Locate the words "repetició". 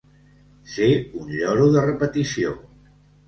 1.89-2.55